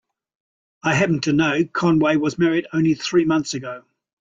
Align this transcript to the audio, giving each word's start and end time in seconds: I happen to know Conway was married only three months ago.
I 0.81 0.95
happen 0.95 1.19
to 1.21 1.31
know 1.33 1.63
Conway 1.63 2.15
was 2.15 2.39
married 2.39 2.65
only 2.73 2.95
three 2.95 3.23
months 3.23 3.53
ago. 3.53 3.83